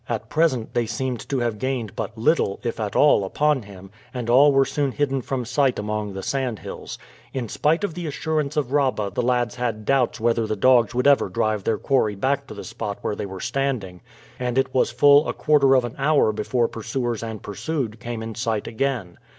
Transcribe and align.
At 0.09 0.29
present 0.29 0.73
they 0.73 0.87
seemed 0.87 1.29
to 1.29 1.41
have 1.41 1.59
gained 1.59 1.95
but 1.95 2.17
little, 2.17 2.59
if 2.63 2.79
at 2.79 2.95
all, 2.95 3.23
upon 3.23 3.61
him, 3.61 3.91
and 4.11 4.31
all 4.31 4.51
were 4.51 4.65
soon 4.65 4.93
hidden 4.93 5.21
from 5.21 5.45
sight 5.45 5.77
among 5.77 6.13
the 6.13 6.23
sandhills. 6.23 6.97
In 7.35 7.47
spite 7.47 7.83
of 7.83 7.93
the 7.93 8.07
assurance 8.07 8.57
of 8.57 8.71
Rabah 8.71 9.11
the 9.13 9.21
lads 9.21 9.57
had 9.57 9.85
doubts 9.85 10.19
whether 10.19 10.47
the 10.47 10.55
dogs 10.55 10.95
would 10.95 11.05
ever 11.05 11.29
drive 11.29 11.65
their 11.65 11.77
quarry 11.77 12.15
back 12.15 12.47
to 12.47 12.55
the 12.55 12.63
spot 12.63 12.97
where 13.01 13.15
they 13.15 13.27
were 13.27 13.39
standing, 13.39 14.01
and 14.39 14.57
it 14.57 14.73
was 14.73 14.89
full 14.89 15.29
a 15.29 15.33
quarter 15.33 15.75
of 15.75 15.85
an 15.85 15.93
hour 15.99 16.31
before 16.31 16.67
pursuers 16.67 17.21
and 17.21 17.43
pursued 17.43 17.99
came 17.99 18.23
in 18.23 18.33
sight 18.33 18.65
again. 18.65 19.19